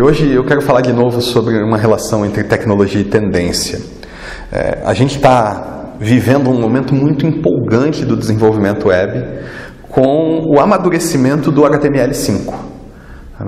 [0.00, 3.80] Hoje eu quero falar de novo sobre uma relação entre tecnologia e tendência.
[4.52, 9.24] É, a gente está vivendo um momento muito empolgante do desenvolvimento web
[9.88, 12.54] com o amadurecimento do HTML5.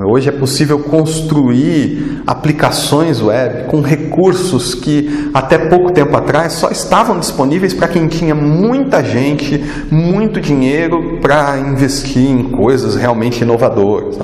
[0.09, 7.21] Hoje é possível construir aplicações web com recursos que até pouco tempo atrás só estavam
[7.21, 14.19] disponíveis para quem tinha muita gente, muito dinheiro para investir em coisas realmente inovadoras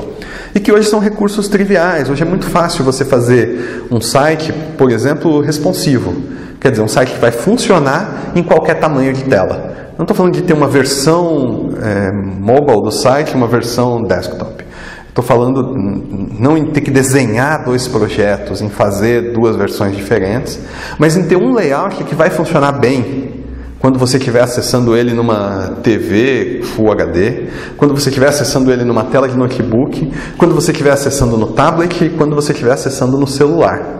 [0.56, 2.08] e que hoje são recursos triviais.
[2.08, 6.14] Hoje é muito fácil você fazer um site, por exemplo, responsivo.
[6.58, 9.76] Quer dizer, um site que vai funcionar em qualquer tamanho de tela.
[9.98, 14.64] Não estou falando de ter uma versão é, mobile do site uma versão desktop.
[15.06, 20.58] Estou falando não em ter que desenhar dois projetos, em fazer duas versões diferentes,
[20.98, 23.35] mas em ter um layout que vai funcionar bem
[23.78, 27.44] quando você estiver acessando ele numa TV Full HD,
[27.76, 32.04] quando você estiver acessando ele numa tela de notebook, quando você estiver acessando no tablet
[32.04, 33.95] e quando você estiver acessando no celular.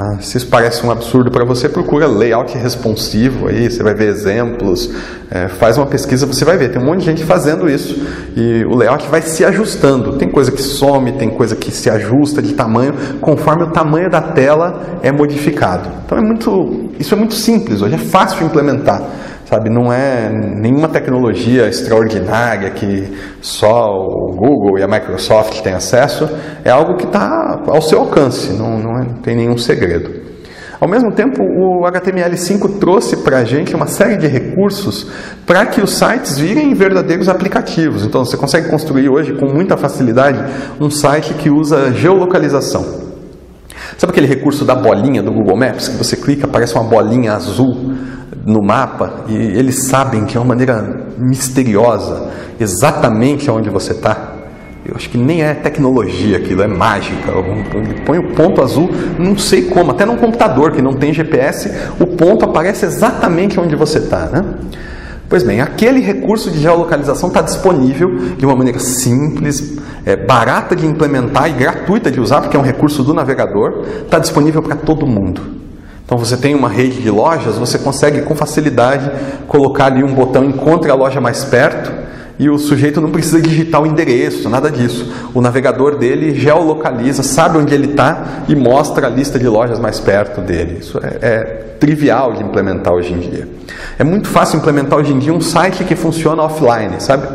[0.00, 4.06] Ah, se isso parece um absurdo para você, procura layout responsivo aí, você vai ver
[4.06, 4.88] exemplos,
[5.28, 8.00] é, faz uma pesquisa, você vai ver, tem um monte de gente fazendo isso
[8.36, 10.12] e o layout vai se ajustando.
[10.12, 14.22] Tem coisa que some, tem coisa que se ajusta de tamanho conforme o tamanho da
[14.22, 15.88] tela é modificado.
[16.06, 19.02] Então é muito, isso é muito simples, hoje é fácil de implementar
[19.48, 19.70] sabe?
[19.70, 26.28] Não é nenhuma tecnologia extraordinária que só o Google e a Microsoft têm acesso,
[26.64, 30.28] é algo que está ao seu alcance, não, não, é, não tem nenhum segredo.
[30.80, 35.08] Ao mesmo tempo, o HTML5 trouxe para a gente uma série de recursos
[35.44, 38.04] para que os sites virem verdadeiros aplicativos.
[38.04, 40.38] Então, você consegue construir hoje com muita facilidade
[40.80, 43.08] um site que usa geolocalização.
[43.96, 47.94] Sabe aquele recurso da bolinha do Google Maps que você clica, aparece uma bolinha azul
[48.48, 54.32] no mapa e eles sabem de uma maneira misteriosa exatamente aonde você está.
[54.86, 57.30] Eu acho que nem é tecnologia aquilo, é mágica.
[57.74, 61.70] Ele põe o ponto azul, não sei como, até num computador que não tem GPS,
[62.00, 64.26] o ponto aparece exatamente onde você está.
[64.26, 64.42] Né?
[65.28, 69.76] Pois bem, aquele recurso de geolocalização está disponível de uma maneira simples,
[70.06, 74.18] é, barata de implementar e gratuita de usar, porque é um recurso do navegador, está
[74.18, 75.57] disponível para todo mundo.
[76.08, 79.10] Então você tem uma rede de lojas, você consegue com facilidade
[79.46, 81.92] colocar ali um botão encontre a loja mais perto
[82.38, 85.12] e o sujeito não precisa digitar o endereço, nada disso.
[85.34, 90.00] O navegador dele geolocaliza, sabe onde ele está e mostra a lista de lojas mais
[90.00, 90.78] perto dele.
[90.80, 91.40] Isso é, é
[91.78, 93.46] trivial de implementar hoje em dia.
[93.98, 97.28] É muito fácil implementar hoje em dia um site que funciona offline, sabe?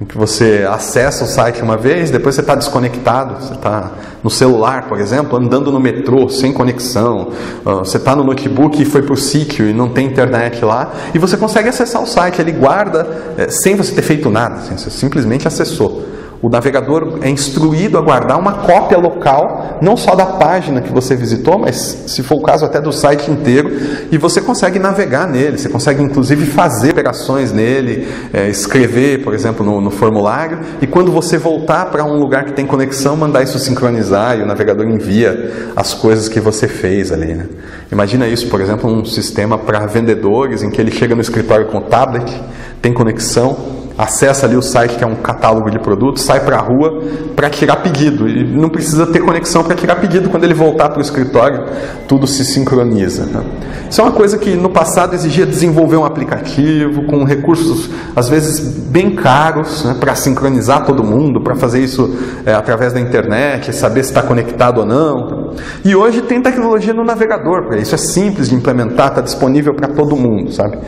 [0.00, 3.92] Em que você acessa o site uma vez, depois você está desconectado, você está
[4.22, 7.30] no celular, por exemplo, andando no metrô sem conexão,
[7.64, 10.92] ah, você está no notebook e foi para o sítio e não tem internet lá,
[11.14, 13.06] e você consegue acessar o site, ele guarda
[13.38, 16.04] eh, sem você ter feito nada, assim, você simplesmente acessou.
[16.42, 21.14] O navegador é instruído a guardar uma cópia local, não só da página que você
[21.14, 23.70] visitou, mas, se for o caso, até do site inteiro,
[24.10, 29.64] e você consegue navegar nele, você consegue inclusive fazer operações nele, é, escrever, por exemplo,
[29.64, 33.58] no, no, formulário, e quando você voltar para um lugar que tem conexão, mandar isso
[33.58, 37.34] sincronizar e o navegador envia as coisas que você fez ali.
[37.34, 37.46] Né?
[37.90, 41.78] Imagina isso, por exemplo, um sistema para vendedores em que ele chega no escritório com
[41.78, 42.42] o tablet,
[42.80, 46.60] tem conexão acessa ali o site que é um catálogo de produtos, sai para a
[46.60, 47.02] rua
[47.34, 48.28] para tirar pedido.
[48.28, 50.28] E não precisa ter conexão para tirar pedido.
[50.28, 51.64] Quando ele voltar para o escritório,
[52.06, 53.24] tudo se sincroniza.
[53.26, 53.42] Né?
[53.90, 58.60] Isso é uma coisa que no passado exigia desenvolver um aplicativo com recursos, às vezes,
[58.60, 64.02] bem caros, né, para sincronizar todo mundo, para fazer isso é, através da internet, saber
[64.02, 65.45] se está conectado ou não.
[65.84, 67.94] E hoje tem tecnologia no navegador isso.
[67.94, 70.52] É simples de implementar, está disponível para todo mundo.
[70.52, 70.78] sabe?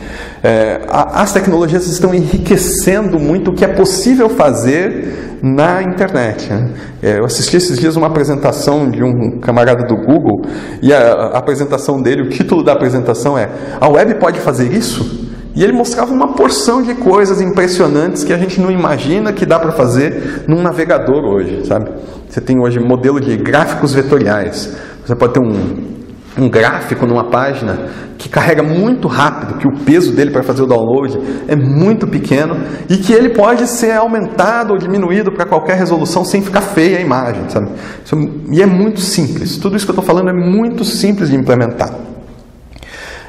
[0.43, 6.49] É, as tecnologias estão enriquecendo muito o que é possível fazer na internet.
[6.49, 6.69] Né?
[7.01, 10.41] É, eu assisti esses dias uma apresentação de um camarada do Google
[10.81, 13.49] e a, a apresentação dele, o título da apresentação é
[13.79, 15.29] A web pode fazer isso?
[15.55, 19.59] E ele mostrava uma porção de coisas impressionantes que a gente não imagina que dá
[19.59, 21.89] para fazer num navegador hoje, sabe?
[22.29, 24.77] Você tem hoje modelo de gráficos vetoriais.
[25.05, 25.99] Você pode ter um
[26.37, 30.65] um gráfico numa página que carrega muito rápido, que o peso dele para fazer o
[30.65, 31.17] download
[31.47, 32.57] é muito pequeno
[32.89, 37.01] e que ele pode ser aumentado ou diminuído para qualquer resolução sem ficar feia a
[37.01, 37.69] imagem, sabe?
[38.03, 38.15] Isso,
[38.51, 39.57] e é muito simples.
[39.57, 41.93] Tudo isso que eu estou falando é muito simples de implementar.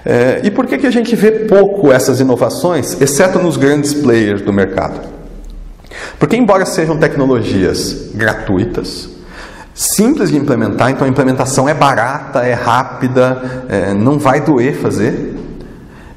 [0.05, 4.43] É, e por que, que a gente vê pouco essas inovações, exceto nos grandes players
[4.43, 5.20] do mercado?
[6.19, 9.09] Porque, embora sejam tecnologias gratuitas,
[9.75, 15.37] simples de implementar, então a implementação é barata, é rápida, é, não vai doer fazer.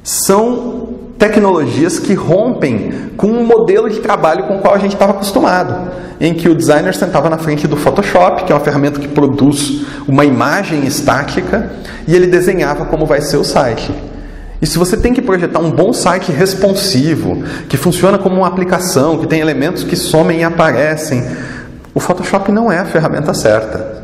[0.02, 0.88] São
[1.18, 5.90] tecnologias que rompem com um modelo de trabalho com o qual a gente estava acostumado,
[6.20, 9.86] em que o designer sentava na frente do Photoshop, que é uma ferramenta que produz
[10.06, 11.70] uma imagem estática,
[12.06, 13.94] e ele desenhava como vai ser o site.
[14.64, 19.18] E se você tem que projetar um bom site responsivo, que funciona como uma aplicação,
[19.18, 21.22] que tem elementos que somem e aparecem,
[21.92, 24.02] o Photoshop não é a ferramenta certa.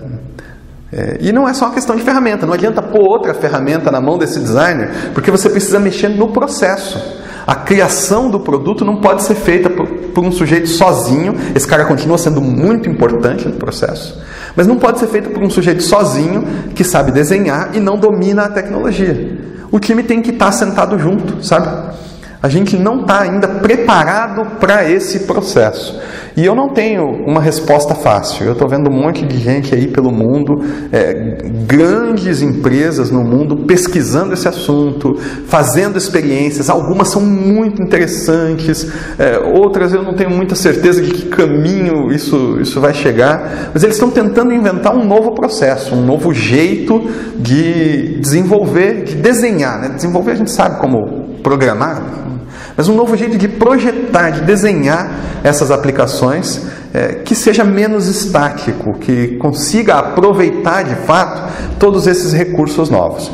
[0.92, 4.02] É, e não é só uma questão de ferramenta, não adianta pôr outra ferramenta na
[4.02, 7.00] mão desse designer, porque você precisa mexer no processo.
[7.46, 11.86] A criação do produto não pode ser feita por, por, um sujeito sozinho, esse cara
[11.86, 14.20] continua sendo muito importante no processo,
[14.54, 18.42] mas não pode ser feita por um sujeito sozinho que sabe desenhar e não domina
[18.42, 21.68] a tecnologia o time tem que estar tá sentado junto, sabe?
[22.42, 26.00] A gente não está ainda preparado para esse processo.
[26.34, 28.46] E eu não tenho uma resposta fácil.
[28.46, 33.58] Eu estou vendo um monte de gente aí pelo mundo, é, grandes empresas no mundo
[33.66, 36.70] pesquisando esse assunto, fazendo experiências.
[36.70, 42.58] Algumas são muito interessantes, é, outras eu não tenho muita certeza de que caminho isso,
[42.58, 43.70] isso vai chegar.
[43.74, 47.02] Mas eles estão tentando inventar um novo processo, um novo jeito
[47.36, 49.78] de desenvolver, de desenhar.
[49.78, 49.90] Né?
[49.94, 52.19] Desenvolver a gente sabe como programar,
[52.76, 55.10] mas um novo jeito de projetar, de desenhar
[55.42, 56.62] essas aplicações
[56.92, 63.30] é, que seja menos estático, que consiga aproveitar de fato todos esses recursos novos.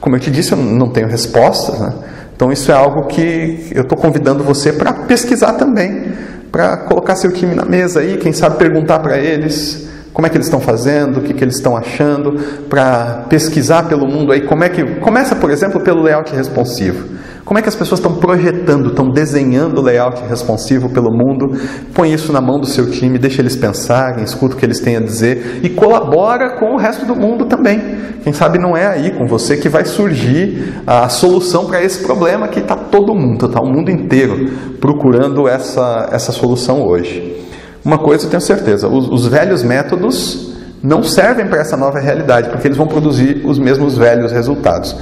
[0.00, 1.92] Como eu te disse, eu não tenho respostas, né?
[2.34, 6.12] então isso é algo que eu estou convidando você para pesquisar também,
[6.50, 9.84] para colocar seu time na mesa aí, quem sabe perguntar para eles
[10.14, 12.38] como é que eles estão fazendo, o que, que eles estão achando,
[12.70, 14.84] para pesquisar pelo mundo aí, como é que.
[15.00, 17.08] Começa, por exemplo, pelo layout responsivo.
[17.44, 21.52] Como é que as pessoas estão projetando, estão desenhando o layout responsivo pelo mundo?
[21.92, 24.96] Põe isso na mão do seu time, deixa eles pensarem, escuta o que eles têm
[24.96, 27.82] a dizer e colabora com o resto do mundo também.
[28.22, 32.48] Quem sabe não é aí com você que vai surgir a solução para esse problema
[32.48, 34.50] que está todo mundo, está o mundo inteiro
[34.80, 37.44] procurando essa, essa solução hoje.
[37.84, 42.48] Uma coisa eu tenho certeza: os, os velhos métodos não servem para essa nova realidade,
[42.48, 44.96] porque eles vão produzir os mesmos velhos resultados.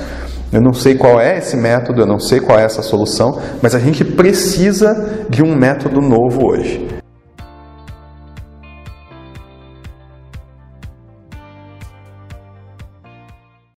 [0.52, 3.74] Eu não sei qual é esse método, eu não sei qual é essa solução, mas
[3.74, 7.01] a gente precisa de um método novo hoje.